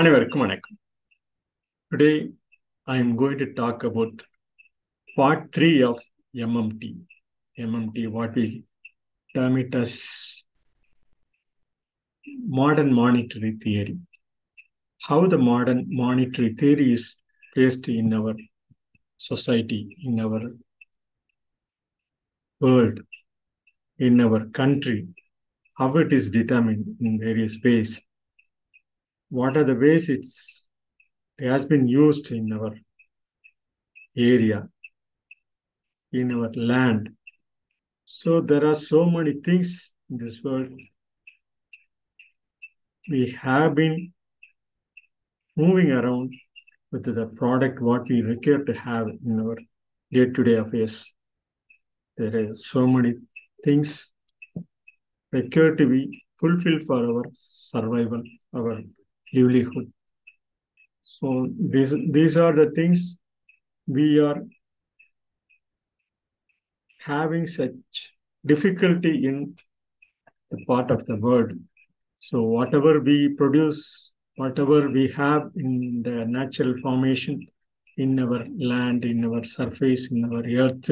அனைவருக்கும் 0.00 0.42
வணக்கம் 0.44 0.78
today 1.92 2.10
I 2.86 2.96
am 3.02 3.12
going 3.20 3.40
to 3.42 3.46
talk 3.60 3.84
about 3.90 4.18
part 5.18 5.44
three 5.56 5.70
of 5.90 6.02
M M D 6.46 6.90
M M D 7.64 8.04
what 8.16 8.36
we 8.40 8.46
term 9.34 9.56
it 9.58 9.74
as 9.74 9.94
modern 12.58 12.92
monetary 12.92 13.52
theory. 13.56 13.98
How 15.00 15.26
the 15.26 15.38
modern 15.38 15.86
monetary 15.88 16.54
theory 16.54 16.92
is 16.92 17.16
placed 17.54 17.88
in 17.88 18.12
our 18.12 18.34
society, 19.20 19.96
in 20.02 20.20
our 20.20 20.40
world, 22.60 23.00
in 24.00 24.20
our 24.20 24.46
country, 24.46 25.06
how 25.76 25.96
it 25.96 26.12
is 26.12 26.30
determined 26.30 26.96
in 27.00 27.18
various 27.18 27.58
ways. 27.62 28.00
what 29.31 29.55
are 29.55 29.63
the 29.63 29.75
ways 29.75 30.09
it's 30.09 30.67
it 31.37 31.49
has 31.49 31.65
been 31.65 31.87
used 31.87 32.31
in 32.31 32.51
our 32.53 32.75
area, 34.15 34.67
in 36.11 36.31
our 36.31 36.51
land. 36.53 37.09
So 38.05 38.41
there 38.41 38.65
are 38.65 38.75
so 38.75 39.05
many 39.05 39.35
things 39.41 39.93
in 40.09 40.17
this 40.17 40.43
world. 40.43 40.69
We 43.09 43.31
have 43.41 43.73
been 43.73 44.13
moving 45.55 45.91
around 45.91 46.33
with 46.91 47.05
the 47.05 47.25
product 47.25 47.81
what 47.81 48.09
we 48.09 48.21
require 48.21 48.65
to 48.65 48.73
have 48.73 49.07
in 49.07 49.39
our 49.39 49.57
day-to-day 50.11 50.55
affairs. 50.55 51.15
There 52.17 52.49
are 52.49 52.53
so 52.53 52.85
many 52.85 53.13
things 53.63 54.11
required 55.31 55.77
to 55.77 55.87
be 55.87 56.21
fulfilled 56.37 56.83
for 56.83 56.97
our 56.97 57.23
survival, 57.33 58.21
our 58.53 58.81
livelihood. 59.33 59.91
So 61.03 61.49
these, 61.59 61.95
these 62.11 62.37
are 62.37 62.53
the 62.53 62.71
things 62.71 63.17
we 63.87 64.19
are 64.19 64.43
having 66.99 67.47
such 67.47 68.13
difficulty 68.45 69.25
in 69.25 69.55
the 70.51 70.63
part 70.65 70.91
of 70.91 71.05
the 71.05 71.15
world. 71.15 71.51
So 72.19 72.43
whatever 72.43 72.99
we 72.99 73.29
produce, 73.29 74.13
whatever 74.35 74.87
we 74.87 75.07
have 75.09 75.49
in 75.55 76.01
the 76.03 76.25
natural 76.25 76.75
formation, 76.81 77.47
in 77.97 78.19
our 78.19 78.45
land, 78.57 79.05
in 79.05 79.25
our 79.25 79.43
surface, 79.43 80.11
in 80.11 80.25
our 80.25 80.43
earth, 80.43 80.89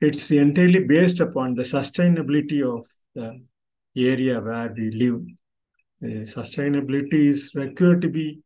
it's 0.00 0.30
entirely 0.30 0.84
based 0.84 1.20
upon 1.20 1.54
the 1.54 1.62
sustainability 1.62 2.62
of 2.62 2.86
the 3.14 3.40
area 3.96 4.40
where 4.40 4.72
we 4.76 4.90
live. 4.90 5.22
The 6.00 6.20
sustainability 6.20 7.28
is 7.28 7.52
required 7.54 8.02
to 8.02 8.08
be 8.08 8.40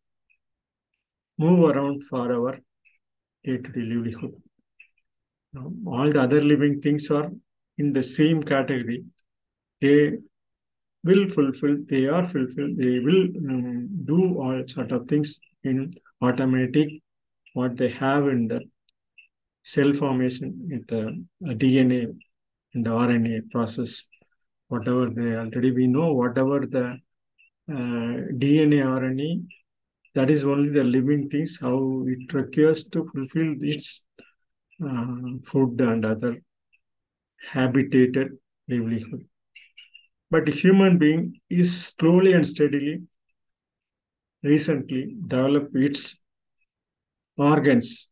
move 1.38 1.70
around 1.70 2.04
for 2.04 2.32
our 2.32 2.58
day-to-day 3.44 3.80
livelihood. 3.80 4.34
Now, 5.52 5.70
all 5.86 6.10
the 6.10 6.22
other 6.22 6.42
living 6.42 6.80
things 6.80 7.10
are 7.10 7.30
in 7.78 7.92
the 7.92 8.02
same 8.02 8.42
category. 8.42 9.04
They 9.80 10.12
will 11.04 11.28
fulfill, 11.28 11.76
they 11.88 12.06
are 12.06 12.26
fulfilled, 12.26 12.76
they 12.76 13.00
will 13.00 13.24
um, 13.50 13.88
do 14.04 14.38
all 14.40 14.62
sort 14.66 14.92
of 14.92 15.08
things 15.08 15.40
in 15.64 15.92
automatic, 16.22 16.88
what 17.54 17.76
they 17.76 17.90
have 17.90 18.28
in 18.28 18.48
the 18.48 18.60
cell 19.62 19.92
formation, 19.92 20.68
in 20.70 20.84
the 20.88 21.54
DNA 21.54 22.16
and 22.74 22.86
the 22.86 22.90
RNA 22.90 23.50
process, 23.50 24.08
whatever 24.68 25.10
they 25.10 25.36
already 25.36 25.72
we 25.72 25.86
know, 25.86 26.12
whatever 26.12 26.66
the 26.66 26.84
uh, 26.86 26.94
DNA, 27.68 28.82
RNA, 28.82 29.46
that 30.14 30.30
is 30.30 30.44
only 30.44 30.70
the 30.70 30.84
living 30.84 31.28
things, 31.28 31.58
how 31.60 32.04
it 32.06 32.32
requires 32.32 32.84
to 32.90 33.08
fulfill 33.14 33.54
its 33.60 34.06
uh, 34.84 35.38
food 35.44 35.80
and 35.80 36.04
other 36.04 36.42
habitated 37.50 38.36
livelihood. 38.68 39.26
But 40.30 40.46
the 40.46 40.52
human 40.52 40.98
being 40.98 41.40
is 41.50 41.88
slowly 41.88 42.32
and 42.32 42.46
steadily 42.46 43.02
recently 44.42 45.14
developed 45.26 45.74
its 45.76 46.18
organs, 47.36 48.10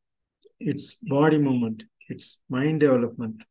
its 0.58 0.94
body 0.94 1.38
movement, 1.38 1.84
its 2.08 2.40
mind 2.48 2.80
development, 2.80 3.42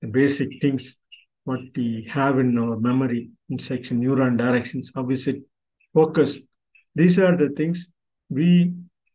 the 0.00 0.08
basic 0.08 0.60
things 0.60 0.96
what 1.46 1.60
we 1.76 2.06
have 2.10 2.38
in 2.38 2.58
our 2.58 2.76
memory, 2.76 3.30
in 3.50 3.58
section 3.58 4.00
neuron 4.02 4.36
directions, 4.36 4.90
how 4.94 5.08
is 5.10 5.26
it 5.26 5.42
focused. 5.94 6.46
These 6.94 7.18
are 7.18 7.36
the 7.36 7.50
things 7.50 7.92
we 8.28 8.72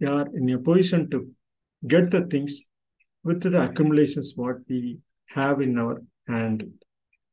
are 0.07 0.27
in 0.35 0.49
a 0.49 0.57
position 0.57 1.09
to 1.11 1.29
get 1.87 2.09
the 2.09 2.21
things 2.33 2.61
with 3.23 3.41
the 3.41 3.61
accumulations 3.61 4.33
what 4.35 4.57
we 4.69 4.99
have 5.27 5.61
in 5.61 5.77
our 5.77 6.01
hand 6.27 6.63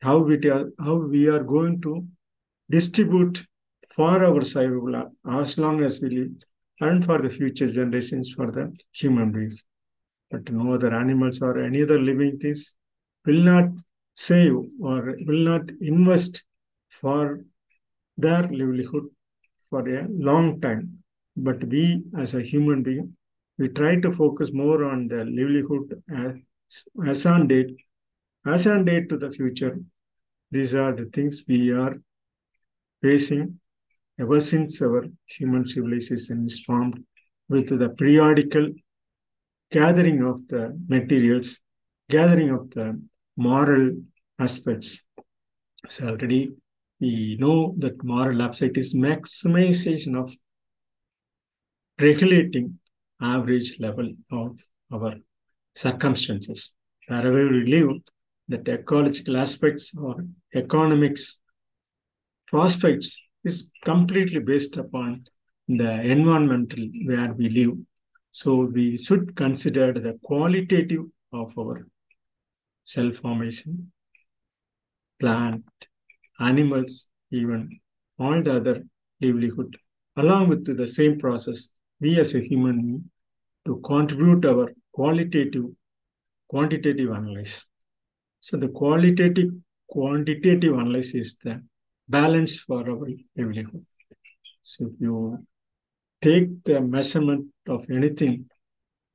how 0.00 0.18
we 0.18 0.36
are 0.56 0.66
how 0.86 0.96
we 1.14 1.22
are 1.34 1.44
going 1.54 1.80
to 1.86 1.92
distribute 2.70 3.44
for 3.94 4.22
our 4.28 4.42
survival 4.44 4.96
as 5.40 5.58
long 5.58 5.82
as 5.88 6.00
we 6.00 6.10
live 6.18 6.32
and 6.80 7.04
for 7.04 7.18
the 7.24 7.32
future 7.38 7.70
generations 7.78 8.32
for 8.36 8.50
the 8.56 8.64
human 9.00 9.32
beings 9.32 9.62
but 10.30 10.52
no 10.52 10.74
other 10.74 10.92
animals 10.94 11.40
or 11.42 11.52
any 11.68 11.82
other 11.82 12.00
living 12.10 12.38
things 12.38 12.74
will 13.26 13.42
not 13.52 13.68
save 14.26 14.56
or 14.90 15.00
will 15.26 15.44
not 15.50 15.64
invest 15.92 16.42
for 17.00 17.22
their 18.24 18.44
livelihood 18.60 19.06
for 19.68 19.82
a 19.98 20.00
long 20.28 20.46
time 20.66 20.84
but 21.48 21.62
we 21.72 21.84
as 22.22 22.34
a 22.34 22.42
human 22.52 22.82
being 22.88 23.06
we 23.58 23.68
try 23.68 23.96
to 24.00 24.10
focus 24.12 24.52
more 24.52 24.84
on 24.84 25.08
the 25.08 25.24
livelihood 25.24 26.00
as, 26.16 26.84
as 27.06 27.26
on 27.26 27.48
date, 27.48 27.74
as 28.46 28.66
on 28.68 28.84
date 28.84 29.08
to 29.08 29.16
the 29.16 29.30
future. 29.32 29.76
These 30.50 30.74
are 30.74 30.94
the 30.94 31.06
things 31.06 31.42
we 31.46 31.72
are 31.72 31.96
facing 33.02 33.58
ever 34.18 34.40
since 34.40 34.80
our 34.80 35.04
human 35.26 35.64
civilization 35.64 36.46
is 36.46 36.60
formed 36.60 37.04
with 37.48 37.68
the 37.78 37.88
periodical 37.90 38.68
gathering 39.70 40.22
of 40.22 40.46
the 40.48 40.78
materials, 40.88 41.58
gathering 42.08 42.50
of 42.50 42.70
the 42.70 43.00
moral 43.38 43.92
aspects. 44.38 45.04
So 45.86 46.08
already 46.08 46.50
we 47.00 47.36
know 47.40 47.74
that 47.78 48.02
moral 48.02 48.42
aspect 48.42 48.76
is 48.76 48.94
maximization 48.94 50.18
of 50.20 50.34
regulating 52.00 52.78
average 53.22 53.78
level 53.78 54.12
of 54.32 54.58
our 54.92 55.14
circumstances. 55.76 56.74
Wherever 57.06 57.48
we 57.48 57.64
live, 57.66 57.90
that 58.48 58.68
ecological 58.68 59.36
aspects 59.36 59.92
or 59.96 60.16
economics 60.54 61.40
prospects 62.48 63.16
is 63.44 63.70
completely 63.84 64.40
based 64.40 64.76
upon 64.76 65.22
the 65.68 66.00
environmental 66.00 66.88
where 67.04 67.32
we 67.34 67.48
live. 67.50 67.76
So 68.32 68.64
we 68.64 68.98
should 68.98 69.36
consider 69.36 69.92
the 69.92 70.18
qualitative 70.22 71.04
of 71.32 71.56
our 71.58 71.86
cell 72.92 73.10
formation, 73.12 73.92
plant, 75.20 75.64
animals, 76.40 77.08
even 77.30 77.60
all 78.18 78.42
the 78.42 78.54
other 78.58 78.76
livelihood, 79.20 79.76
along 80.16 80.48
with 80.48 80.64
the 80.80 80.88
same 80.98 81.18
process 81.18 81.68
we 82.00 82.18
as 82.18 82.34
a 82.34 82.40
human 82.40 82.76
being 82.86 83.04
to 83.66 83.80
contribute 83.84 84.44
our 84.46 84.72
qualitative 84.92 85.66
quantitative 86.48 87.10
analysis. 87.10 87.66
So 88.40 88.56
the 88.56 88.68
qualitative 88.68 89.50
quantitative 89.88 90.72
analysis 90.72 91.14
is 91.14 91.36
the 91.44 91.62
balance 92.08 92.56
for 92.56 92.80
our 92.88 93.06
livelihood. 93.36 93.84
So 94.62 94.86
if 94.86 94.92
you 95.00 95.46
take 96.22 96.64
the 96.64 96.80
measurement 96.80 97.48
of 97.68 97.90
anything 97.90 98.48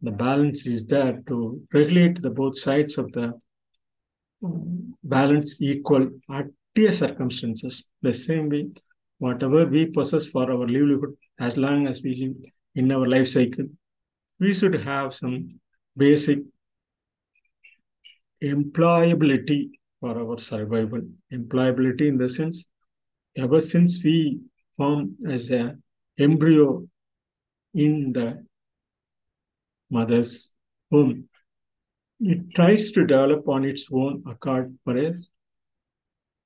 the 0.03 0.11
balance 0.11 0.65
is 0.65 0.85
there 0.85 1.23
to 1.27 1.61
regulate 1.73 2.21
the 2.21 2.29
both 2.29 2.59
sides 2.59 2.97
of 2.97 3.09
the 3.13 3.27
balance 5.03 5.61
equal 5.61 6.09
at 6.31 6.47
the 6.75 6.91
circumstances 6.91 7.89
the 8.01 8.13
same 8.13 8.49
way 8.49 8.67
whatever 9.19 9.65
we 9.65 9.85
possess 9.97 10.25
for 10.25 10.43
our 10.51 10.67
livelihood 10.67 11.15
as 11.39 11.55
long 11.55 11.87
as 11.87 12.01
we 12.03 12.15
live 12.21 12.35
in 12.75 12.91
our 12.91 13.07
life 13.07 13.29
cycle, 13.29 13.67
we 14.39 14.53
should 14.53 14.75
have 14.75 15.13
some 15.13 15.49
basic 15.95 16.39
employability 18.43 19.69
for 19.99 20.17
our 20.23 20.37
survival. 20.39 21.01
Employability 21.31 22.07
in 22.07 22.17
the 22.17 22.27
sense, 22.27 22.65
ever 23.37 23.59
since 23.59 24.03
we 24.03 24.39
form 24.75 25.15
as 25.29 25.49
a 25.51 25.75
embryo 26.19 26.85
in 27.73 28.11
the 28.11 28.45
mother's 29.89 30.53
womb, 30.91 31.29
it 32.23 32.49
tries 32.53 32.91
to 32.91 33.05
develop 33.05 33.47
on 33.47 33.65
its 33.65 33.87
own 33.91 34.23
accord 34.27 34.77
for 34.83 34.97
a 34.97 35.13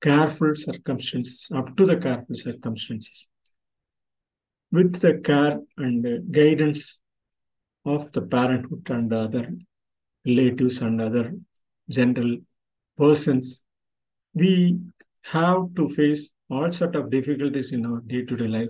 careful 0.00 0.54
circumstances, 0.54 1.48
up 1.54 1.76
to 1.76 1.86
the 1.86 1.96
careful 1.96 2.36
circumstances. 2.36 3.28
with 4.70 5.00
the 5.00 5.14
care 5.26 5.58
and 5.78 6.30
guidance 6.30 7.00
of 7.84 8.12
the 8.12 8.20
parenthood 8.20 8.90
and 8.90 9.12
other 9.12 9.44
relatives 10.26 10.80
and 10.82 11.00
other 11.00 11.34
general 11.88 12.36
persons, 12.96 13.64
we 14.34 14.78
have 15.22 15.74
to 15.74 15.88
face 15.88 16.30
all 16.50 16.70
sort 16.70 16.96
of 16.96 17.10
difficulties 17.10 17.72
in 17.72 17.86
our 17.86 18.00
day-to-day 18.00 18.48
life 18.48 18.68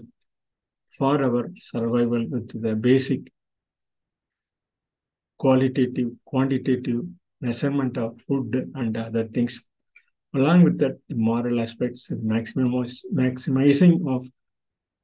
for 0.97 1.23
our 1.23 1.51
survival 1.57 2.25
with 2.29 2.63
the 2.63 2.75
basic 2.75 3.33
qualitative, 5.39 6.11
quantitative 6.25 7.03
measurement 7.41 7.97
of 7.97 8.21
food 8.27 8.71
and 8.75 8.97
other 8.97 9.25
things. 9.29 9.63
Along 10.35 10.63
with 10.63 10.79
that, 10.79 10.99
the 11.09 11.15
moral 11.15 11.61
aspects, 11.61 12.11
maximizing 12.11 14.07
of 14.15 14.29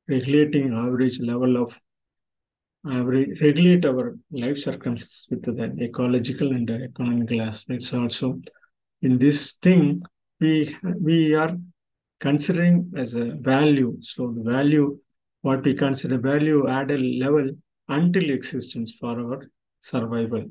regulating 0.09 0.75
average 0.75 1.19
level 1.21 1.57
of 1.57 1.79
average, 2.87 3.41
regulate 3.41 3.87
our 3.87 4.17
life 4.31 4.59
circumstances 4.59 5.27
with 5.31 5.43
the 5.43 5.75
ecological 5.83 6.51
and 6.51 6.69
economical 6.69 7.41
aspects 7.41 7.95
also. 7.95 8.41
In 9.01 9.19
this 9.19 9.53
thing, 9.63 10.03
we 10.41 10.77
we 11.01 11.35
are 11.35 11.57
considering 12.21 12.93
as 12.97 13.15
a 13.15 13.33
value. 13.41 13.97
So 14.01 14.35
the 14.37 14.51
value, 14.51 14.99
what 15.43 15.65
we 15.65 15.75
consider 15.75 16.19
value 16.19 16.69
at 16.69 16.91
a 16.91 16.97
level 16.97 17.51
until 17.89 18.31
existence 18.31 18.93
for 18.99 19.19
our 19.21 19.51
survival, 19.91 20.45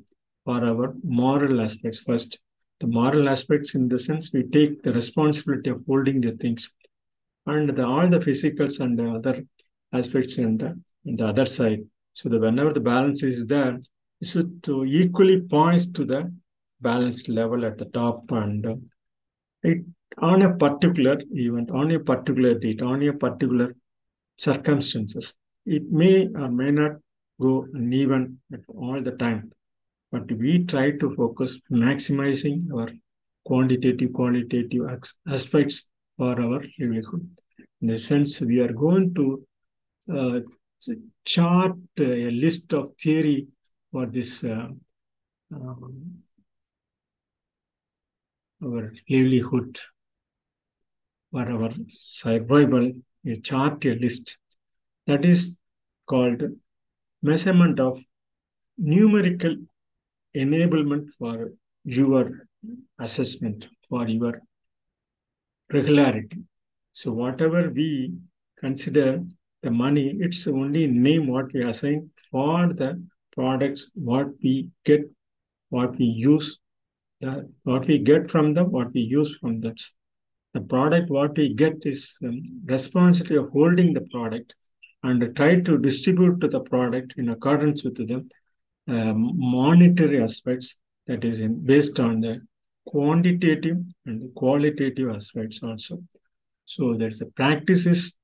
for 0.46 0.64
our 0.64 0.94
moral 1.04 1.62
aspects 1.62 2.00
first. 2.00 2.40
The 2.80 2.88
moral 2.88 3.30
aspects 3.30 3.76
in 3.76 3.88
the 3.88 4.00
sense 4.08 4.32
we 4.34 4.44
take 4.44 4.84
the 4.84 4.94
responsibility 4.94 5.70
of 5.72 5.84
holding 5.88 6.22
the 6.22 6.34
things 6.34 6.72
and 7.46 7.70
the, 7.70 7.86
all 7.86 8.08
the 8.08 8.20
physicals 8.20 8.80
and 8.80 8.98
the 9.00 9.10
other 9.18 9.44
aspects 9.92 10.38
in 10.38 10.58
the, 10.58 10.80
in 11.06 11.16
the 11.16 11.28
other 11.28 11.46
side. 11.46 11.82
So 12.14 12.30
that 12.30 12.42
whenever 12.42 12.74
the 12.74 12.80
balance 12.80 13.24
is 13.24 13.48
there, 13.48 13.80
it 14.22 14.28
should 14.28 14.62
to 14.64 14.86
equally 14.86 15.42
points 15.42 15.92
to 15.94 16.06
the 16.06 16.34
balanced 16.80 17.28
level 17.30 17.66
at 17.66 17.78
the 17.78 17.86
top 17.86 18.32
and 18.32 18.66
uh, 18.66 18.76
it 19.64 19.80
on 20.20 20.42
a 20.44 20.54
particular 20.56 21.18
event, 21.32 21.72
on 21.72 21.92
a 21.92 22.00
particular 22.00 22.54
date, 22.54 22.82
on 22.82 23.02
a 23.02 23.14
particular 23.14 23.76
circumstances. 24.38 25.34
It 25.66 25.92
may 25.92 26.28
or 26.28 26.50
may 26.50 26.72
not 26.72 26.98
go 27.46 27.54
uneven 27.74 28.40
all 28.68 29.00
the 29.08 29.16
time, 29.24 29.52
but 30.12 30.32
we 30.44 30.52
try 30.74 30.92
to 31.02 31.16
focus 31.16 31.60
maximizing 31.86 32.58
our 32.74 32.90
quantitative, 33.46 34.14
qualitative 34.14 34.84
aspects 35.38 35.90
for 36.18 36.34
our 36.46 36.62
livelihood. 36.80 37.24
In 37.82 37.88
the 37.88 37.98
sense, 37.98 38.40
we 38.42 38.60
are 38.60 38.74
going 38.86 39.14
to 39.16 39.26
uh, 40.18 40.40
chart 41.26 41.78
a 42.00 42.32
list 42.44 42.74
of 42.74 42.92
theory 43.02 43.48
for 43.92 44.06
this 44.06 44.44
uh, 44.44 44.68
um, 45.54 46.24
our 48.64 48.94
livelihood. 49.10 49.80
For 51.32 51.50
our 51.50 51.72
survival, 51.90 52.92
a 53.26 53.36
chartalist. 53.38 54.38
That 55.08 55.26
is 55.26 55.58
called 56.06 56.44
measurement 57.24 57.80
of 57.80 58.00
numerical 58.78 59.56
enablement 60.36 61.10
for 61.18 61.52
your 61.84 62.48
assessment, 63.00 63.68
for 63.90 64.08
your 64.08 64.42
regularity. 65.72 66.44
So 66.92 67.12
whatever 67.12 67.70
we 67.70 68.14
consider 68.60 69.24
the 69.62 69.72
money, 69.72 70.16
it's 70.20 70.48
only 70.48 70.88
name 70.88 71.28
what 71.28 71.54
we 71.54 71.64
assign 71.64 72.12
for 72.30 72.74
the 72.74 73.04
products, 73.32 73.90
what 73.94 74.28
we 74.44 74.70
get, 74.86 75.02
what 75.70 75.98
we 75.98 76.06
use, 76.06 76.60
uh, 77.26 77.42
what 77.64 77.88
we 77.88 78.00
get 78.00 78.30
from 78.30 78.54
them, 78.54 78.72
what 78.72 78.94
we 78.94 79.02
use 79.02 79.36
from 79.40 79.62
that. 79.62 79.82
The 80.54 80.62
product, 80.62 81.10
what 81.10 81.36
we 81.36 81.54
get 81.54 81.78
is 81.84 82.16
um, 82.24 82.62
responsibility 82.66 83.38
of 83.38 83.52
holding 83.52 83.94
the 83.94 84.02
product 84.02 84.54
and 85.04 85.36
try 85.36 85.60
to 85.60 85.78
distribute 85.78 86.40
to 86.42 86.48
the 86.48 86.62
product 86.62 87.14
in 87.18 87.30
accordance 87.30 87.84
with 87.84 87.96
the 87.96 88.26
uh, 88.88 89.14
monetary 89.16 90.22
aspects 90.22 90.78
that 91.08 91.24
is 91.24 91.42
in, 91.42 91.66
based 91.66 92.00
on 92.00 92.22
the 92.22 92.42
quantitative 92.86 93.78
and 94.06 94.34
qualitative 94.36 95.10
aspects 95.10 95.60
also. 95.62 96.02
So 96.66 96.96
there's 96.98 97.22
a 97.22 97.26
practices 97.26 98.16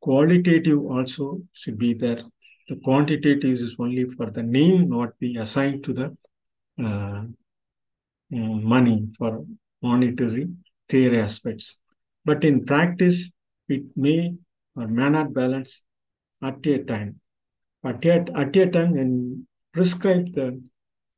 qualitative 0.00 0.78
also 0.84 1.40
should 1.52 1.78
be 1.78 1.94
there. 1.94 2.22
The 2.68 2.76
quantitative 2.76 3.52
is 3.52 3.74
only 3.78 4.04
for 4.10 4.30
the 4.30 4.42
name, 4.42 4.90
not 4.90 5.18
be 5.18 5.36
assigned 5.36 5.84
to 5.84 5.92
the 5.92 6.16
uh, 6.84 7.22
mm, 8.32 8.62
money 8.62 9.08
for 9.16 9.44
monetary 9.82 10.48
theory 10.88 11.20
aspects. 11.20 11.78
But 12.24 12.44
in 12.44 12.66
practice, 12.66 13.30
it 13.68 13.84
may 13.96 14.34
or 14.76 14.86
may 14.86 15.08
not 15.08 15.32
balance 15.32 15.82
at 16.42 16.66
a 16.66 16.78
time. 16.84 17.20
At 17.84 18.04
a, 18.04 18.24
at 18.36 18.56
a 18.56 18.66
time, 18.70 18.92
when 18.92 19.46
prescribe 19.72 20.34
the 20.34 20.60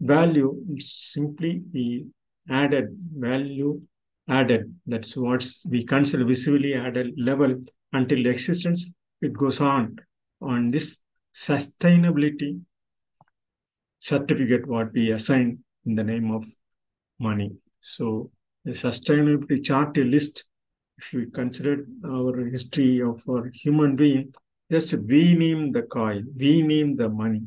value, 0.01 0.65
simply 0.79 1.63
the 1.73 2.07
added 2.49 2.89
value 3.17 3.81
added. 4.29 4.75
That's 4.87 5.17
what 5.17 5.47
we 5.67 5.85
consider 5.85 6.25
visibly 6.25 6.75
added 6.75 7.15
level 7.17 7.63
until 7.93 8.27
existence. 8.27 8.93
It 9.21 9.33
goes 9.33 9.61
on 9.61 9.99
on 10.41 10.71
this 10.71 11.01
sustainability 11.35 12.61
certificate 13.99 14.67
what 14.67 14.93
we 14.93 15.11
assign 15.13 15.59
in 15.87 15.95
the 15.95 16.05
name 16.05 16.31
of 16.31 16.45
money. 17.19 17.53
So 17.81 18.31
the 18.65 18.73
sustainability 18.73 19.65
chartalist, 19.65 20.45
if 20.99 21.13
we 21.13 21.27
consider 21.31 21.87
our 22.07 22.45
history 22.47 23.01
of 23.03 23.23
our 23.29 23.51
human 23.53 23.97
being, 23.97 24.35
just 24.71 24.93
rename 24.93 25.73
the 25.73 25.83
coin, 25.83 26.27
rename 26.37 26.97
the 26.97 27.09
money. 27.09 27.43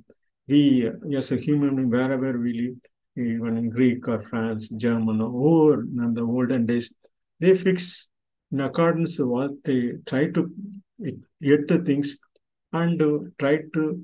We, 0.48 0.90
as 1.16 1.32
a 1.32 1.38
human 1.38 1.90
wherever 1.90 2.38
we 2.38 2.54
live, 2.54 2.76
even 3.16 3.58
in 3.58 3.70
Greek 3.70 4.08
or 4.08 4.22
France, 4.22 4.68
German, 4.70 5.22
or 5.22 5.82
in 5.82 6.14
the 6.14 6.22
olden 6.22 6.66
days, 6.66 6.94
they 7.40 7.54
fix 7.56 8.10
in 8.52 8.60
accordance 8.60 9.20
with 9.20 9.28
what 9.28 9.52
they 9.64 9.94
try 10.06 10.30
to 10.32 10.52
get 11.42 11.68
the 11.68 11.80
things 11.80 12.18
and 12.74 13.02
try 13.40 13.60
to 13.74 14.04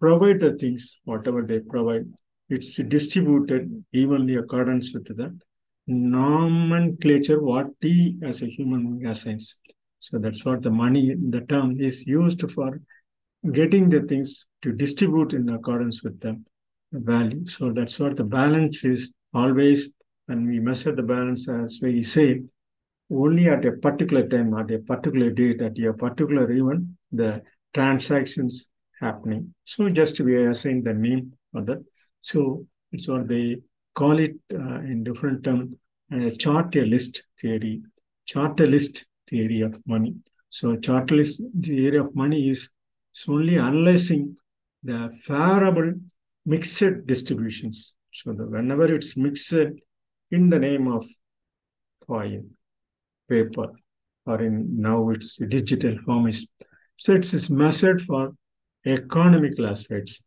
provide 0.00 0.40
the 0.40 0.54
things, 0.54 1.00
whatever 1.04 1.42
they 1.42 1.60
provide. 1.60 2.06
It's 2.48 2.76
distributed 2.76 3.84
evenly 3.92 4.36
accordance 4.36 4.92
with 4.92 5.04
the 5.04 5.38
nomenclature 5.86 7.40
what 7.40 7.66
we 7.82 8.18
as 8.22 8.42
a 8.42 8.46
human 8.46 8.98
being 8.98 9.10
assigns. 9.10 9.58
So 10.00 10.18
that's 10.18 10.44
what 10.44 10.62
the 10.62 10.70
money, 10.70 11.14
the 11.14 11.40
term 11.40 11.74
is 11.78 12.06
used 12.06 12.50
for 12.50 12.80
getting 13.52 13.88
the 13.88 14.02
things 14.02 14.46
to 14.62 14.72
distribute 14.72 15.32
in 15.32 15.48
accordance 15.48 16.02
with 16.02 16.20
the 16.20 16.40
value. 16.92 17.46
So 17.46 17.72
that's 17.72 17.98
what 17.98 18.16
the 18.16 18.24
balance 18.24 18.84
is 18.84 19.12
always 19.34 19.92
when 20.26 20.46
we 20.46 20.58
measure 20.58 20.94
the 20.94 21.02
balance 21.02 21.48
as 21.48 21.78
we 21.80 22.02
say, 22.02 22.42
only 23.10 23.48
at 23.48 23.64
a 23.64 23.72
particular 23.72 24.26
time, 24.28 24.54
at 24.54 24.70
a 24.70 24.78
particular 24.80 25.30
date, 25.30 25.62
at 25.62 25.78
a 25.78 25.92
particular 25.92 26.50
event, 26.50 26.88
the 27.12 27.42
transactions 27.72 28.68
happening. 29.00 29.54
So 29.64 29.88
just 29.88 30.18
we 30.20 30.44
assign 30.46 30.82
the 30.82 30.94
name 30.94 31.32
for 31.52 31.62
that. 31.62 31.84
So 32.22 32.66
it's 32.90 33.06
what 33.06 33.28
they 33.28 33.58
call 33.94 34.18
it 34.18 34.34
uh, 34.52 34.80
in 34.80 35.04
different 35.04 35.44
terms, 35.44 35.74
uh, 36.12 36.30
chartalist 36.38 37.22
theory. 37.40 37.82
Chartalist 38.24 39.04
theory 39.28 39.60
of 39.60 39.80
money. 39.86 40.14
So 40.50 40.76
chartalist 40.76 41.40
theory 41.60 41.98
of 41.98 42.14
money 42.14 42.50
is 42.50 42.70
only 43.28 43.58
analyzing 43.58 44.36
the 44.82 45.10
favorable 45.22 45.94
mixed 46.44 47.06
distributions. 47.06 47.94
So 48.12 48.32
that 48.32 48.50
whenever 48.50 48.94
it's 48.94 49.16
mixed 49.16 49.52
in 49.52 50.50
the 50.50 50.58
name 50.58 50.88
of 50.88 51.04
coin, 52.06 52.50
paper, 53.28 53.72
or 54.26 54.42
in 54.42 54.80
now 54.80 55.10
it's 55.10 55.36
digital 55.36 55.96
form 56.04 56.28
is 56.28 56.48
so 56.96 57.14
it's 57.14 57.50
measured 57.50 58.02
for 58.02 58.32
economical 58.84 59.66
aspects 59.66 60.22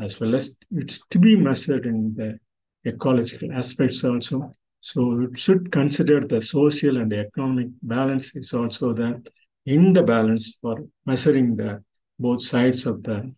as 0.00 0.18
well 0.20 0.34
as 0.34 0.56
it's 0.72 1.00
to 1.08 1.18
be 1.18 1.36
measured 1.36 1.86
in 1.86 2.14
the 2.16 2.38
ecological 2.86 3.52
aspects 3.52 4.04
also 4.04 4.50
so 4.90 5.00
it 5.22 5.38
should 5.38 5.72
consider 5.72 6.20
the 6.26 6.42
social 6.42 6.98
and 6.98 7.10
the 7.10 7.20
economic 7.20 7.68
balance 7.80 8.36
is 8.36 8.52
also 8.52 8.92
there 8.92 9.18
in 9.64 9.94
the 9.94 10.02
balance 10.02 10.58
for 10.60 10.76
measuring 11.06 11.56
the 11.56 11.82
both 12.18 12.42
sides 12.42 12.84
of 12.84 13.02
the 13.02 13.32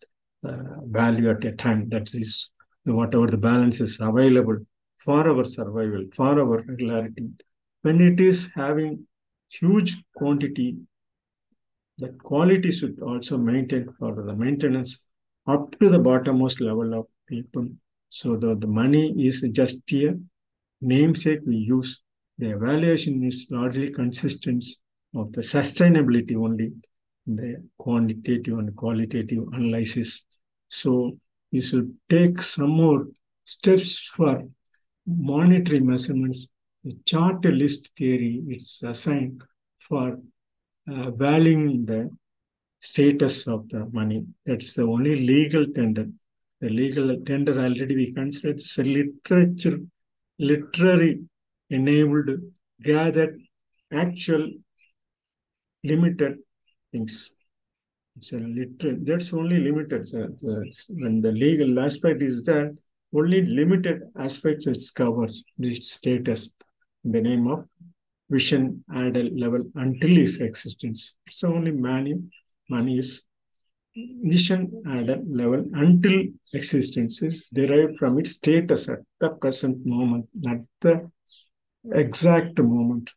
uh, 0.44 0.80
value 0.82 1.30
at 1.30 1.44
a 1.44 1.52
time. 1.52 1.88
That 1.90 2.12
is 2.14 2.50
whatever 2.82 3.28
the 3.28 3.36
balance 3.36 3.78
is 3.80 4.00
available 4.00 4.58
for 4.98 5.28
our 5.28 5.44
survival, 5.44 6.06
for 6.12 6.36
our 6.40 6.62
regularity. 6.62 7.28
When 7.82 8.00
it 8.00 8.18
is 8.20 8.50
having 8.56 9.06
huge 9.48 10.02
quantity 10.16 10.78
that 11.98 12.20
quality 12.24 12.72
should 12.72 12.98
also 13.00 13.38
maintain 13.38 13.94
for 14.00 14.20
the 14.20 14.34
maintenance 14.34 14.98
up 15.46 15.78
to 15.78 15.88
the 15.90 16.00
bottommost 16.00 16.60
level 16.60 16.92
of 16.92 17.06
people. 17.28 17.68
So 18.10 18.34
the, 18.34 18.56
the 18.56 18.66
money 18.66 19.14
is 19.24 19.46
just 19.52 19.92
a 19.92 20.18
namesake 20.80 21.40
we 21.46 21.56
use. 21.56 22.02
The 22.38 22.50
evaluation 22.50 23.24
is 23.24 23.46
largely 23.50 23.90
consistent 23.90 24.64
of 25.14 25.32
the 25.32 25.40
sustainability 25.40 26.36
only, 26.36 26.72
the 27.26 27.64
quantitative 27.78 28.58
and 28.58 28.76
qualitative 28.76 29.44
analysis. 29.52 30.22
So 30.68 31.18
we 31.52 31.60
should 31.60 31.94
take 32.10 32.42
some 32.42 32.70
more 32.70 33.06
steps 33.44 33.98
for 33.98 34.42
monetary 35.06 35.80
measurements. 35.80 36.46
The 36.84 36.96
chartalist 37.04 37.90
theory 37.96 38.42
is 38.48 38.82
assigned 38.84 39.42
for 39.78 40.18
uh, 40.90 41.10
valuing 41.10 41.86
the 41.86 42.10
status 42.80 43.46
of 43.48 43.68
the 43.68 43.88
money. 43.92 44.24
That's 44.44 44.74
the 44.74 44.82
only 44.82 45.26
legal 45.26 45.66
tender. 45.74 46.06
The 46.60 46.68
legal 46.68 47.16
tender 47.24 47.58
already 47.58 47.94
we 47.96 48.12
consider 48.12 48.50
it's 48.50 48.78
a 48.78 48.82
literature, 48.82 49.78
literary 50.38 51.20
enabled, 51.70 52.40
gathered, 52.82 53.40
actual, 53.92 54.50
limited 55.84 56.38
things. 56.92 57.30
It's 58.16 58.32
a 58.32 58.38
that's 59.02 59.32
only 59.32 59.58
limited. 59.58 60.08
So 60.08 60.28
when 60.88 61.20
the 61.20 61.32
legal 61.32 61.78
aspect 61.80 62.22
is 62.22 62.44
there, 62.44 62.72
only 63.14 63.42
limited 63.42 64.02
aspects 64.18 64.66
it 64.66 64.82
covers 64.94 65.44
its 65.58 65.92
status 65.92 66.50
in 67.04 67.12
the 67.12 67.20
name 67.20 67.46
of 67.46 67.64
vision 68.30 68.84
at 68.94 69.16
a 69.16 69.30
level 69.34 69.62
until 69.74 70.16
its 70.16 70.36
existence. 70.38 71.16
It's 71.26 71.44
only 71.44 71.72
money, 71.72 72.14
money 72.68 72.98
is 72.98 73.22
vision 74.22 74.82
at 74.86 75.08
a 75.08 75.22
level 75.26 75.64
until 75.74 76.22
existence 76.52 77.22
is 77.22 77.48
derived 77.52 77.98
from 77.98 78.18
its 78.18 78.32
status 78.32 78.88
at 78.88 79.00
the 79.20 79.30
present 79.30 79.84
moment, 79.84 80.26
at 80.48 80.60
the 80.80 81.10
exact 81.92 82.58
moment. 82.58 83.10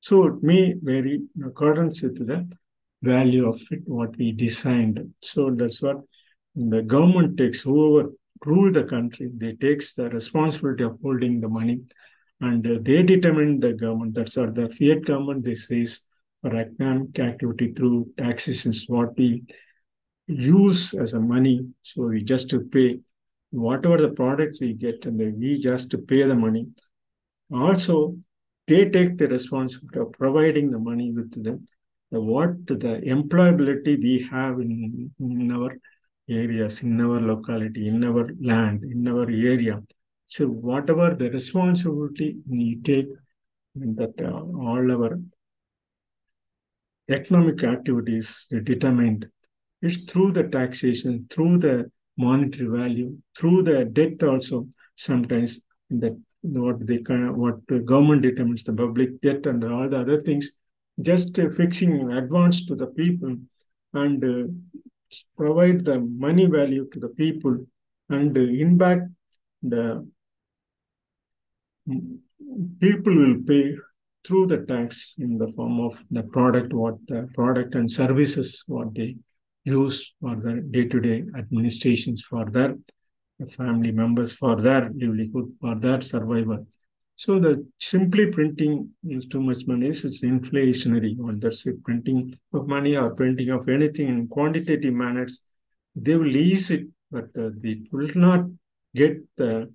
So 0.00 0.26
it 0.26 0.42
may 0.42 0.74
vary 0.80 1.22
in 1.36 1.44
accordance 1.44 2.02
with 2.02 2.26
the 2.26 2.48
value 3.02 3.48
of 3.48 3.60
it, 3.70 3.80
what 3.86 4.16
we 4.16 4.32
designed. 4.32 5.14
So 5.22 5.50
that's 5.50 5.80
what 5.80 5.98
the 6.54 6.82
government 6.82 7.36
takes, 7.38 7.60
whoever 7.62 8.10
rule 8.44 8.72
the 8.72 8.84
country, 8.84 9.30
they 9.34 9.52
takes 9.52 9.94
the 9.94 10.08
responsibility 10.10 10.84
of 10.84 10.98
holding 11.02 11.40
the 11.40 11.48
money 11.48 11.80
and 12.40 12.64
they 12.84 13.02
determine 13.02 13.60
the 13.60 13.72
government. 13.72 14.14
That's 14.14 14.36
what 14.36 14.54
the 14.54 14.68
fiat 14.68 15.04
government, 15.04 15.44
they 15.44 15.54
says 15.54 16.00
for 16.42 16.54
economic 16.54 17.18
activity 17.18 17.72
through 17.72 18.12
taxes 18.16 18.64
is 18.66 18.84
what 18.88 19.16
we 19.16 19.42
use 20.28 20.94
as 20.94 21.14
a 21.14 21.20
money. 21.20 21.66
So 21.82 22.04
we 22.04 22.22
just 22.22 22.50
to 22.50 22.60
pay 22.60 23.00
whatever 23.50 23.96
the 23.96 24.10
products 24.10 24.60
we 24.60 24.74
get 24.74 25.04
and 25.06 25.18
we 25.38 25.58
just 25.58 25.90
to 25.92 25.98
pay 25.98 26.22
the 26.22 26.34
money. 26.34 26.68
Also, 27.52 28.16
they 28.66 28.88
take 28.90 29.16
the 29.16 29.26
responsibility 29.26 29.98
of 29.98 30.12
providing 30.12 30.70
the 30.70 30.78
money 30.78 31.10
with 31.10 31.42
them. 31.42 31.66
The, 32.10 32.20
what 32.20 32.66
the 32.66 32.74
employability 32.76 34.00
we 34.00 34.28
have 34.30 34.60
in, 34.60 35.10
in 35.18 35.52
our 35.52 35.76
areas, 36.28 36.82
in 36.82 37.00
our 37.00 37.20
locality, 37.20 37.88
in 37.88 38.04
our 38.04 38.28
land, 38.40 38.84
in 38.84 39.08
our 39.08 39.28
area. 39.30 39.82
So 40.26 40.46
whatever 40.46 41.14
the 41.14 41.30
responsibility 41.30 42.36
we 42.46 42.78
take 42.82 43.08
that 43.74 44.14
uh, 44.20 44.30
all 44.30 44.92
our 44.92 45.18
economic 47.10 47.64
activities 47.64 48.46
determined, 48.64 49.26
it's 49.80 49.98
through 50.10 50.32
the 50.32 50.44
taxation, 50.44 51.26
through 51.30 51.58
the 51.58 51.90
monetary 52.16 52.68
value, 52.68 53.16
through 53.36 53.62
the 53.62 53.84
debt 53.84 54.22
also. 54.22 54.66
Sometimes 54.96 55.60
that 55.90 56.18
what 56.42 56.86
they 56.86 56.96
what 56.96 57.66
the 57.68 57.78
government 57.80 58.22
determines 58.22 58.64
the 58.64 58.72
public 58.72 59.20
debt 59.20 59.46
and 59.46 59.62
all 59.64 59.88
the 59.88 60.00
other 60.00 60.20
things, 60.20 60.56
just 61.00 61.38
uh, 61.38 61.50
fixing 61.50 62.12
advance 62.12 62.66
to 62.66 62.74
the 62.74 62.86
people 62.86 63.36
and 63.94 64.24
uh, 64.24 64.50
provide 65.36 65.84
the 65.84 66.00
money 66.00 66.46
value 66.46 66.88
to 66.92 67.00
the 67.00 67.08
people 67.08 67.56
and 68.10 68.36
impact 68.36 69.08
the 69.62 70.06
people 72.80 73.14
will 73.14 73.36
pay 73.46 73.74
through 74.26 74.46
the 74.46 74.58
tax 74.58 75.14
in 75.18 75.38
the 75.38 75.50
form 75.56 75.80
of 75.80 75.96
the 76.10 76.22
product 76.22 76.72
what 76.72 76.96
the 77.06 77.28
product 77.34 77.74
and 77.74 77.90
services 77.90 78.64
what 78.66 78.94
they 78.94 79.16
use 79.76 79.96
for 80.20 80.34
the 80.36 80.54
day-to-day 80.76 81.18
administrations 81.42 82.22
for 82.30 82.44
their 82.56 82.74
family 83.56 83.92
members 84.02 84.30
for 84.32 84.54
their 84.66 84.82
livelihood 85.00 85.48
for 85.60 85.74
their 85.84 86.00
survival 86.00 86.60
so 87.18 87.40
the 87.40 87.66
simply 87.80 88.26
printing 88.26 88.90
is 89.08 89.26
too 89.26 89.42
much 89.42 89.66
money 89.66 89.88
it's 89.88 90.22
inflationary. 90.22 91.18
Or 91.18 91.32
that's 91.34 91.66
it, 91.66 91.82
printing 91.82 92.32
of 92.52 92.68
money 92.68 92.94
or 92.94 93.10
printing 93.10 93.50
of 93.50 93.68
anything 93.68 94.08
in 94.08 94.28
quantitative 94.28 94.94
manners. 94.94 95.40
They 95.96 96.14
will 96.14 96.36
ease 96.36 96.70
it, 96.70 96.86
but 97.10 97.24
uh, 97.36 97.50
they 97.60 97.82
will 97.90 98.12
not 98.14 98.44
get 98.94 99.16
the 99.36 99.74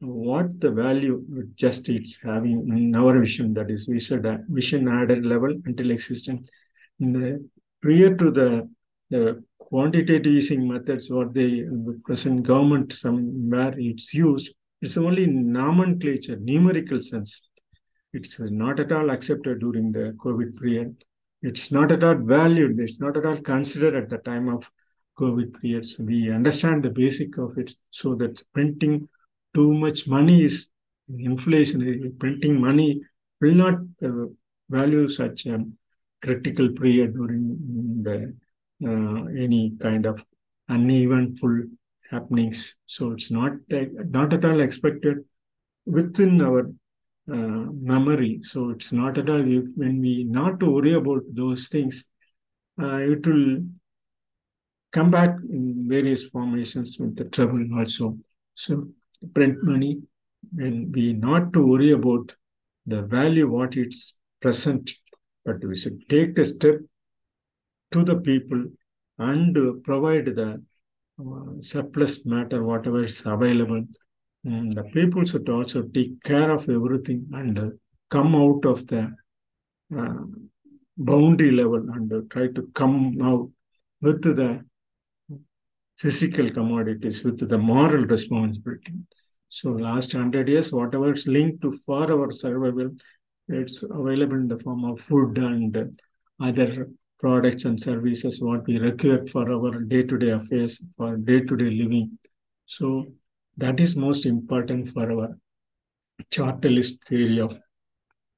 what 0.00 0.58
the 0.58 0.72
value 0.72 1.24
just 1.54 1.88
it's 1.88 2.20
having 2.20 2.68
in 2.76 2.96
our 2.96 3.20
vision. 3.20 3.54
That 3.54 3.70
is 3.70 3.84
vision, 3.84 4.44
vision 4.48 4.88
added 4.88 5.24
level 5.24 5.54
until 5.64 5.92
existence. 5.92 6.50
In 6.98 7.12
the, 7.12 7.48
prior 7.80 8.16
to 8.16 8.32
the 8.32 8.68
the 9.10 9.42
quantitative 9.58 10.32
easing 10.32 10.66
methods, 10.66 11.10
what 11.10 11.34
they 11.34 11.60
the 11.60 12.00
present 12.04 12.42
government 12.42 12.92
somewhere 12.92 13.74
it's 13.76 14.14
used 14.14 14.54
it's 14.80 14.96
only 14.96 15.26
nomenclature, 15.26 16.36
numerical 16.36 17.02
sense. 17.02 17.48
It's 18.12 18.40
not 18.40 18.80
at 18.80 18.92
all 18.92 19.10
accepted 19.10 19.60
during 19.60 19.92
the 19.92 20.16
COVID 20.18 20.58
period. 20.58 21.04
It's 21.42 21.70
not 21.70 21.92
at 21.92 22.02
all 22.02 22.14
valued. 22.14 22.80
It's 22.80 22.98
not 22.98 23.16
at 23.16 23.26
all 23.26 23.40
considered 23.40 23.94
at 23.94 24.08
the 24.08 24.18
time 24.18 24.48
of 24.48 24.68
COVID 25.18 25.60
periods. 25.60 25.98
We 25.98 26.30
understand 26.30 26.82
the 26.82 26.90
basic 26.90 27.36
of 27.38 27.58
it 27.58 27.72
so 27.90 28.14
that 28.16 28.42
printing 28.54 29.08
too 29.54 29.72
much 29.74 30.08
money 30.08 30.44
is 30.44 30.70
inflation. 31.08 32.16
Printing 32.18 32.60
money 32.60 33.02
will 33.40 33.54
not 33.54 33.74
uh, 34.02 34.26
value 34.70 35.08
such 35.08 35.44
a 35.46 35.62
critical 36.22 36.70
period 36.70 37.14
during 37.14 38.02
the 38.02 38.34
uh, 38.84 39.24
any 39.44 39.72
kind 39.80 40.06
of 40.06 40.24
uneventful 40.68 41.64
happenings. 42.10 42.76
So 42.86 43.12
it's 43.12 43.30
not 43.30 43.52
not 43.68 44.32
at 44.32 44.44
all 44.44 44.60
expected 44.60 45.24
within 45.86 46.40
our 46.40 46.70
uh, 47.32 47.66
memory. 47.92 48.40
So 48.42 48.70
it's 48.70 48.92
not 48.92 49.18
at 49.18 49.28
all 49.28 49.40
if, 49.40 49.64
when 49.76 50.00
we 50.00 50.24
not 50.24 50.60
to 50.60 50.70
worry 50.70 50.94
about 50.94 51.22
those 51.32 51.68
things, 51.68 52.04
uh, 52.80 52.96
it 52.96 53.26
will 53.26 53.62
come 54.92 55.10
back 55.10 55.36
in 55.48 55.84
various 55.86 56.24
formations 56.24 56.98
with 56.98 57.16
the 57.16 57.24
trouble 57.24 57.64
also. 57.78 58.18
So 58.54 58.88
print 59.34 59.62
money 59.62 60.00
and 60.58 60.94
we 60.94 61.12
not 61.12 61.52
to 61.52 61.64
worry 61.64 61.92
about 61.92 62.34
the 62.86 63.02
value 63.02 63.48
what 63.48 63.76
it's 63.76 64.16
present, 64.40 64.90
but 65.44 65.64
we 65.64 65.76
should 65.76 66.08
take 66.08 66.34
the 66.34 66.44
step 66.44 66.76
to 67.92 68.04
the 68.04 68.16
people 68.16 68.64
and 69.18 69.84
provide 69.84 70.26
the 70.26 70.62
uh, 71.20 71.60
surplus 71.60 72.24
matter, 72.24 72.64
whatever 72.64 73.02
is 73.04 73.24
available. 73.26 73.84
And 74.44 74.72
the 74.72 74.84
people 74.84 75.24
should 75.24 75.48
also 75.48 75.82
take 75.82 76.22
care 76.22 76.50
of 76.50 76.68
everything 76.68 77.28
and 77.32 77.72
come 78.10 78.34
out 78.34 78.64
of 78.64 78.86
the 78.86 79.12
uh, 79.96 80.14
boundary 80.96 81.50
level 81.50 81.84
and 81.94 82.30
try 82.30 82.46
to 82.48 82.70
come 82.74 83.18
out 83.22 83.50
with 84.00 84.22
the 84.22 84.64
physical 85.98 86.50
commodities, 86.50 87.22
with 87.22 87.46
the 87.46 87.58
moral 87.58 88.06
responsibility. 88.06 88.94
So 89.48 89.70
last 89.70 90.12
hundred 90.12 90.48
years, 90.48 90.72
whatever 90.72 91.12
is 91.12 91.26
linked 91.26 91.60
to 91.62 91.72
for 91.84 92.10
our 92.10 92.32
survival, 92.32 92.92
it's 93.48 93.82
available 93.82 94.36
in 94.36 94.48
the 94.48 94.58
form 94.58 94.84
of 94.84 95.00
food 95.00 95.36
and 95.36 96.00
other 96.40 96.88
products 97.20 97.64
and 97.66 97.78
services 97.78 98.40
what 98.40 98.66
we 98.66 98.78
require 98.78 99.26
for 99.26 99.50
our 99.52 99.80
day-to-day 99.80 100.30
affairs 100.30 100.82
for 100.96 101.16
day-to-day 101.16 101.70
living. 101.70 102.18
So 102.66 103.12
that 103.58 103.78
is 103.78 103.96
most 103.96 104.26
important 104.26 104.88
for 104.92 105.10
our 105.12 105.38
chartalist 106.30 107.04
theory 107.04 107.40
of 107.40 107.58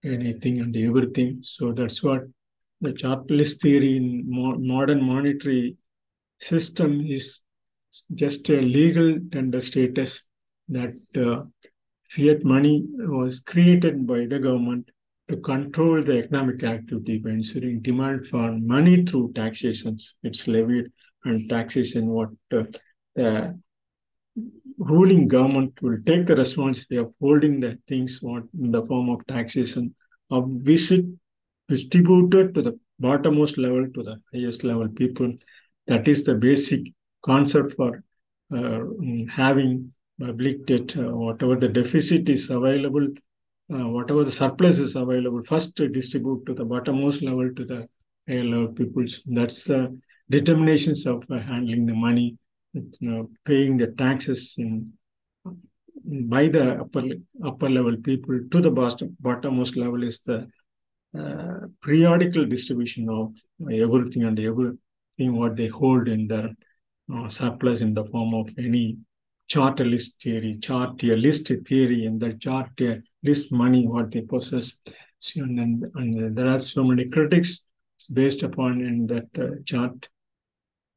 anything 0.04 0.60
and 0.60 0.76
everything. 0.76 1.40
So 1.42 1.72
that's 1.72 2.02
what 2.02 2.22
the 2.80 2.92
chartalist 2.92 3.62
theory 3.62 3.96
in 3.96 4.24
mo- 4.26 4.58
modern 4.58 5.02
monetary 5.04 5.76
system 6.40 7.06
is 7.06 7.42
just 8.14 8.48
a 8.50 8.60
legal 8.60 9.18
tender 9.30 9.60
status 9.60 10.22
that 10.68 10.94
uh, 11.16 11.44
fiat 12.08 12.42
money 12.42 12.84
was 12.98 13.40
created 13.40 14.06
by 14.06 14.26
the 14.26 14.38
government 14.38 14.90
to 15.28 15.36
control 15.38 16.02
the 16.02 16.18
economic 16.18 16.62
activity 16.62 17.18
by 17.18 17.30
ensuring 17.30 17.80
demand 17.80 18.26
for 18.26 18.52
money 18.52 19.04
through 19.04 19.32
taxations. 19.34 20.16
It's 20.22 20.48
levied 20.48 20.86
and 21.24 21.48
taxation 21.48 22.08
what 22.08 22.30
uh, 22.52 22.64
the 23.14 23.58
ruling 24.78 25.28
government 25.28 25.80
will 25.82 25.98
take 26.04 26.26
the 26.26 26.36
responsibility 26.36 26.96
of 26.96 27.14
holding 27.20 27.60
the 27.60 27.78
things 27.88 28.18
what 28.20 28.44
in 28.58 28.72
the 28.72 28.84
form 28.86 29.10
of 29.10 29.24
taxation 29.26 29.94
of 30.30 30.48
visit 30.48 31.04
distributed 31.68 32.54
to 32.54 32.62
the 32.62 32.78
bottommost 33.00 33.58
level 33.58 33.86
to 33.94 34.02
the 34.02 34.16
highest 34.32 34.64
level 34.64 34.88
people. 34.88 35.32
That 35.86 36.08
is 36.08 36.24
the 36.24 36.34
basic 36.34 36.92
concept 37.24 37.74
for 37.74 38.02
uh, 38.54 38.80
having 39.30 39.92
public 40.20 40.66
debt, 40.66 40.96
uh, 40.96 41.02
whatever 41.02 41.56
the 41.56 41.68
deficit 41.68 42.28
is 42.28 42.50
available, 42.50 43.08
uh, 43.72 43.88
whatever 43.88 44.24
the 44.24 44.30
surplus 44.30 44.78
is 44.78 44.96
available, 44.96 45.42
first 45.44 45.74
distribute 45.76 46.44
to 46.46 46.54
the 46.54 46.64
bottommost 46.64 47.22
level 47.22 47.52
to 47.54 47.64
the 47.64 47.88
higher 48.28 48.44
level 48.44 48.68
peoples. 48.68 49.22
That's 49.26 49.64
the 49.64 49.98
determinations 50.28 51.06
of 51.06 51.24
uh, 51.30 51.38
handling 51.38 51.86
the 51.86 51.94
money, 51.94 52.36
you 52.74 52.90
know, 53.00 53.30
paying 53.44 53.76
the 53.76 53.88
taxes 53.88 54.54
in, 54.58 54.92
by 56.04 56.48
the 56.48 56.80
upper 56.80 57.02
upper 57.44 57.70
level 57.70 57.96
people 57.96 58.40
to 58.50 58.60
the 58.60 58.70
bottom, 58.70 59.16
bottommost 59.22 59.76
level 59.76 60.02
is 60.02 60.20
the 60.20 60.48
uh, 61.18 61.66
periodical 61.82 62.44
distribution 62.44 63.08
of 63.08 63.34
everything 63.70 64.24
and 64.24 64.38
everything 64.40 64.78
what 65.18 65.56
they 65.56 65.68
hold 65.68 66.08
in 66.08 66.26
their 66.26 66.50
uh, 67.14 67.28
surplus 67.28 67.80
in 67.80 67.94
the 67.94 68.04
form 68.06 68.34
of 68.34 68.50
any 68.58 68.96
chartalist 69.46 70.20
theory, 70.22 70.58
chartalist 70.62 71.52
theory, 71.66 72.06
and 72.06 72.20
the 72.20 72.32
charter 72.34 73.02
list 73.22 73.52
money 73.52 73.86
what 73.86 74.10
they 74.10 74.22
possess. 74.22 74.78
So, 75.20 75.42
and, 75.42 75.84
and 75.94 76.36
there 76.36 76.48
are 76.48 76.60
so 76.60 76.84
many 76.84 77.08
critics 77.08 77.62
based 78.12 78.42
upon 78.42 78.80
in 78.80 79.06
that 79.06 79.28
uh, 79.38 79.62
chart 79.64 80.08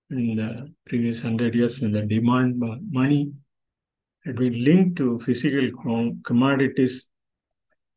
in 0.09 0.35
the 0.35 0.73
previous 0.87 1.21
hundred 1.21 1.55
years, 1.55 1.81
and 1.81 1.93
the 1.93 2.01
demand 2.01 2.59
for 2.59 2.77
money 2.89 3.31
had 4.25 4.35
been 4.35 4.63
linked 4.63 4.97
to 4.97 5.19
physical 5.19 5.69
commodities, 6.23 7.07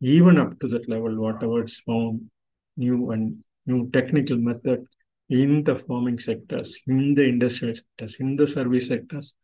even 0.00 0.38
up 0.38 0.58
to 0.60 0.68
that 0.68 0.88
level, 0.88 1.16
whatever 1.16 1.64
is 1.64 1.80
found 1.80 2.30
new 2.76 3.10
and 3.10 3.38
new 3.66 3.90
technical 3.90 4.36
method 4.36 4.84
in 5.30 5.64
the 5.64 5.76
farming 5.76 6.18
sectors, 6.18 6.78
in 6.86 7.14
the 7.14 7.24
industrial 7.24 7.74
sectors, 7.74 8.16
in 8.20 8.36
the 8.36 8.46
service 8.46 8.88
sectors, 8.88 9.34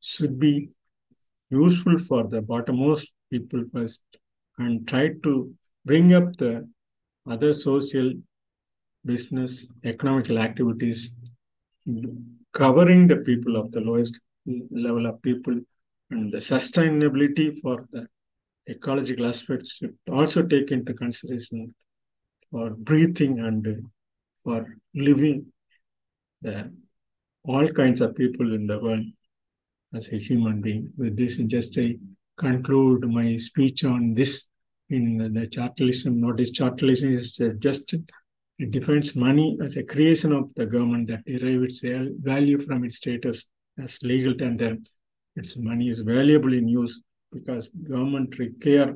should 0.00 0.38
be 0.38 0.70
useful 1.50 1.98
for 1.98 2.24
the 2.24 2.40
bottommost 2.40 3.06
people 3.30 3.64
first 3.72 4.02
and 4.58 4.86
try 4.86 5.08
to 5.22 5.52
bring 5.84 6.14
up 6.14 6.36
the 6.36 6.68
other 7.30 7.52
social 7.52 8.12
business 9.04 9.66
economical 9.84 10.38
activities 10.38 11.14
covering 12.52 13.06
the 13.06 13.16
people 13.16 13.56
of 13.56 13.70
the 13.72 13.80
lowest 13.80 14.20
level 14.70 15.06
of 15.06 15.20
people 15.22 15.58
and 16.10 16.32
the 16.32 16.38
sustainability 16.38 17.56
for 17.60 17.86
the 17.92 18.06
ecological 18.68 19.26
aspects 19.26 19.74
should 19.76 19.96
also 20.10 20.42
take 20.42 20.70
into 20.70 20.94
consideration 20.94 21.74
for 22.50 22.70
breathing 22.70 23.40
and 23.40 23.82
for 24.42 24.76
living 24.94 25.46
the, 26.42 26.72
all 27.44 27.68
kinds 27.68 28.00
of 28.00 28.14
people 28.14 28.54
in 28.54 28.66
the 28.66 28.78
world 28.78 29.04
as 29.94 30.08
a 30.08 30.16
human 30.16 30.60
being. 30.60 30.92
With 30.96 31.16
this, 31.16 31.36
just 31.38 31.76
I 31.78 31.96
conclude 32.36 33.08
my 33.08 33.36
speech 33.36 33.84
on 33.84 34.12
this 34.12 34.46
in 34.90 35.18
the 35.18 35.46
chartalism. 35.46 36.16
Notice 36.16 36.50
chartalism 36.50 37.14
is 37.14 37.40
just 37.58 37.94
it 38.58 38.70
defines 38.70 39.16
money 39.16 39.58
as 39.62 39.76
a 39.76 39.82
creation 39.82 40.32
of 40.32 40.54
the 40.54 40.66
government 40.66 41.08
that 41.08 41.24
derives 41.24 41.82
its 41.82 42.14
value 42.20 42.58
from 42.58 42.84
its 42.84 42.96
status 42.96 43.46
as 43.82 43.98
legal 44.02 44.34
tender. 44.34 44.76
Its 45.34 45.56
money 45.56 45.88
is 45.88 46.00
valuable 46.00 46.54
in 46.54 46.68
use 46.68 47.02
because 47.32 47.68
government 47.70 48.38
require 48.38 48.94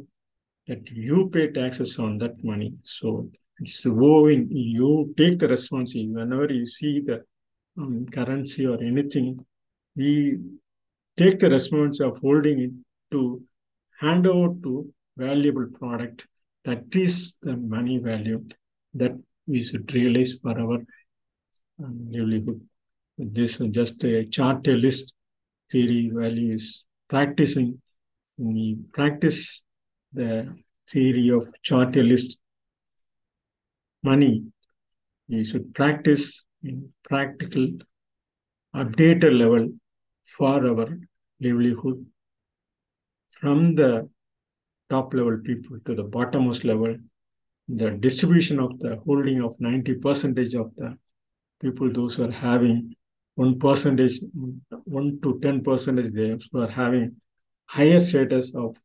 that 0.69 0.89
you 0.91 1.29
pay 1.33 1.51
taxes 1.51 1.99
on 1.99 2.19
that 2.19 2.43
money. 2.45 2.73
So 2.85 3.31
it's 3.59 3.85
owing, 3.85 4.49
you 4.53 5.13
take 5.17 5.41
the 5.41 5.49
responsibility 5.49 6.13
whenever 6.13 6.53
you 6.53 6.67
see 6.67 7.01
the 7.01 7.25
um, 7.77 8.07
currency 8.07 8.67
or 8.67 8.81
anything, 8.81 9.45
we 9.97 10.39
take 11.17 11.41
the 11.41 11.51
responsibility 11.51 12.05
of 12.05 12.21
holding 12.21 12.61
it 12.61 12.71
to 13.11 13.43
hand 14.01 14.27
over 14.27 14.55
to 14.63 14.93
valuable 15.17 15.67
product. 15.79 16.27
That 16.65 16.85
is 16.93 17.37
the 17.43 17.57
money 17.57 17.99
value 17.99 18.45
that 18.95 19.13
we 19.47 19.63
should 19.63 19.93
realize 19.95 20.35
for 20.43 20.59
our 20.59 20.79
um, 21.83 22.09
livelihood. 22.11 22.61
This 23.17 23.61
is 23.61 23.69
just 23.69 24.05
a 24.05 24.27
chartalist 24.27 25.13
theory 25.71 26.11
value 26.13 26.55
is 26.55 26.85
practicing. 27.09 27.81
We 28.37 28.77
practice 28.93 29.65
the 30.13 30.55
theory 30.91 31.31
of 31.31 31.49
chartalist 31.63 32.39
money. 34.03 34.45
We 35.29 35.45
should 35.45 35.75
practice 35.75 36.45
in 36.63 36.93
practical 37.05 37.69
updated 38.75 39.39
level 39.39 39.71
for 40.27 40.67
our 40.67 40.89
livelihood 41.41 42.07
from 43.41 43.75
the 43.75 44.09
top 44.91 45.15
level 45.15 45.39
people 45.45 45.79
to 45.87 45.95
the 45.95 46.05
bottommost 46.05 46.65
level 46.65 46.97
the 47.69 47.91
distribution 47.91 48.59
of 48.59 48.79
the 48.81 48.97
holding 49.05 49.43
of 49.43 49.55
90 49.61 49.95
percentage 49.97 50.55
of 50.55 50.75
the 50.77 50.97
people 51.61 51.93
those 51.93 52.15
who 52.15 52.25
are 52.29 52.33
having 52.33 52.95
one 53.35 53.59
percentage 53.59 54.19
one 54.85 55.19
to 55.23 55.39
10 55.41 55.63
percentage 55.63 56.13
they 56.13 56.37
who 56.51 56.61
are 56.63 56.75
having 56.83 57.17
higher 57.67 58.01
status 58.01 58.51
of 58.55 58.77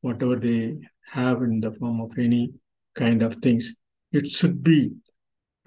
whatever 0.00 0.36
they 0.36 0.76
have 1.10 1.42
in 1.42 1.60
the 1.60 1.72
form 1.72 2.00
of 2.00 2.16
any 2.18 2.52
kind 2.94 3.22
of 3.22 3.34
things 3.36 3.74
it 4.12 4.28
should 4.28 4.62
be 4.62 4.92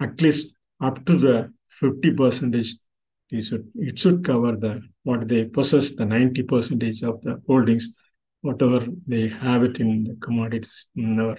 at 0.00 0.20
least 0.20 0.56
up 0.80 1.04
to 1.04 1.16
the 1.16 1.52
50 1.68 2.12
percentage. 2.14 2.76
It 3.30 3.42
should, 3.42 3.68
it 3.74 3.98
should 3.98 4.24
cover 4.24 4.56
the 4.56 4.80
what 5.02 5.28
they 5.28 5.44
possess 5.44 5.94
the 5.94 6.04
90 6.04 6.42
percentage 6.44 7.02
of 7.02 7.20
the 7.20 7.42
holdings 7.46 7.94
whatever 8.42 8.86
they 9.06 9.28
have 9.28 9.64
it 9.64 9.80
in 9.80 10.04
the 10.04 10.16
commodities 10.20 10.86
in 10.96 11.18
our 11.20 11.38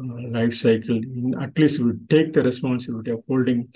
uh, 0.00 0.28
life 0.30 0.54
cycle. 0.54 1.00
At 1.40 1.58
least 1.58 1.80
we 1.80 1.92
take 2.08 2.32
the 2.32 2.42
responsibility 2.42 3.10
of 3.10 3.22
holding 3.28 3.68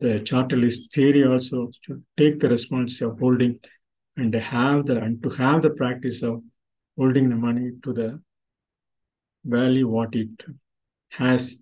the 0.00 0.20
chartalist 0.20 0.92
theory 0.92 1.24
also 1.24 1.70
to 1.86 2.02
take 2.16 2.40
the 2.40 2.48
responsibility 2.48 3.04
of 3.04 3.18
holding 3.20 3.58
and 4.16 4.34
have 4.34 4.86
the 4.86 4.98
and 4.98 5.22
to 5.22 5.30
have 5.30 5.62
the 5.62 5.70
practice 5.70 6.22
of 6.22 6.42
holding 6.96 7.28
the 7.28 7.36
money 7.36 7.70
to 7.84 7.92
the 7.92 8.20
value 9.44 9.88
what 9.88 10.14
it 10.14 10.44
has 11.10 11.56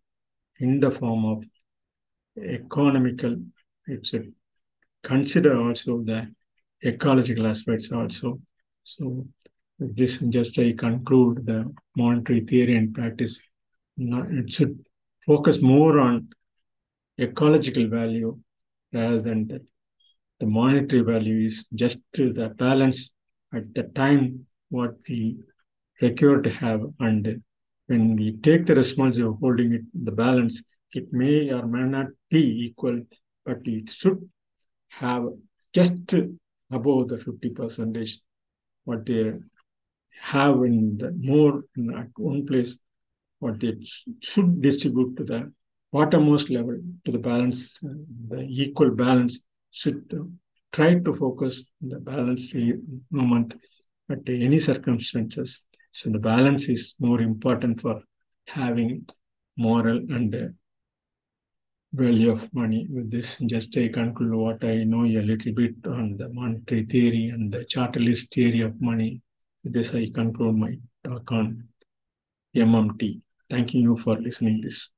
in 0.58 0.80
the 0.80 0.90
form 0.90 1.24
of 1.24 1.44
economical 2.42 3.36
it 3.86 4.04
should 4.06 4.32
consider 5.02 5.56
also 5.60 6.02
the 6.02 6.26
ecological 6.84 7.46
aspects 7.46 7.92
also 7.92 8.40
so 8.82 9.26
this 9.78 10.18
just 10.18 10.58
i 10.58 10.72
conclude 10.72 11.44
the 11.46 11.72
monetary 11.96 12.40
theory 12.40 12.76
and 12.76 12.94
practice. 12.94 13.38
It 13.98 14.52
should 14.52 14.78
focus 15.26 15.62
more 15.62 15.98
on 16.00 16.28
ecological 17.20 17.88
value 17.88 18.38
rather 18.92 19.20
than 19.20 19.48
the, 19.48 19.64
the 20.40 20.46
monetary 20.46 21.02
value 21.02 21.46
is 21.46 21.66
just 21.74 21.98
the 22.12 22.52
balance 22.56 23.12
at 23.54 23.74
the 23.74 23.84
time 23.84 24.46
what 24.68 24.94
we 25.08 25.38
require 26.00 26.42
to 26.42 26.50
have. 26.50 26.82
And 27.00 27.42
when 27.86 28.16
we 28.16 28.36
take 28.42 28.66
the 28.66 28.74
responsibility 28.74 29.34
of 29.34 29.40
holding 29.40 29.72
it 29.72 29.82
the 29.94 30.10
balance 30.10 30.62
it 30.92 31.12
may 31.12 31.50
or 31.50 31.66
may 31.66 31.82
not 31.82 32.06
be 32.30 32.66
equal 32.66 33.00
but 33.44 33.58
it 33.64 33.90
should 33.90 34.28
have 34.88 35.24
just 35.72 36.14
above 36.70 37.08
the 37.08 37.18
50 37.18 37.50
percentage 37.50 38.18
what 38.84 39.04
they 39.06 39.32
have 40.20 40.56
in 40.64 40.98
the 40.98 41.12
more 41.12 41.64
in 41.76 41.94
at 41.94 42.08
one 42.16 42.46
place 42.46 42.78
what 43.38 43.60
they 43.60 43.76
should 44.22 44.62
distribute 44.62 45.16
to 45.16 45.24
the 45.24 45.52
bottommost 45.92 46.50
level, 46.50 46.78
to 47.04 47.12
the 47.12 47.18
balance, 47.18 47.78
the 48.28 48.46
equal 48.48 48.90
balance, 48.90 49.40
should 49.70 50.10
try 50.72 50.94
to 50.98 51.12
focus 51.12 51.64
the 51.80 51.98
balance 51.98 52.54
moment 53.10 53.54
at 54.10 54.20
any 54.28 54.58
circumstances. 54.58 55.66
So 55.92 56.10
the 56.10 56.18
balance 56.18 56.68
is 56.68 56.94
more 56.98 57.20
important 57.20 57.80
for 57.80 58.02
having 58.46 59.06
moral 59.56 59.96
and 59.96 60.54
value 61.92 62.30
of 62.30 62.52
money. 62.52 62.86
With 62.90 63.10
this, 63.10 63.38
just 63.46 63.76
I 63.76 63.88
conclude 63.88 64.34
what 64.34 64.64
I 64.64 64.84
know 64.84 65.04
a 65.04 65.22
little 65.22 65.52
bit 65.52 65.74
on 65.86 66.16
the 66.18 66.28
monetary 66.28 66.84
theory 66.84 67.28
and 67.28 67.52
the 67.52 67.64
chartalist 67.64 68.32
theory 68.32 68.60
of 68.60 68.80
money. 68.80 69.22
This, 69.68 69.94
I 69.94 70.08
conclude 70.14 70.56
my 70.56 70.78
talk 71.02 71.32
on 71.32 71.68
MMT. 72.54 73.20
thanking 73.50 73.82
you 73.82 73.96
for 73.96 74.16
listening 74.16 74.60
this. 74.60 74.92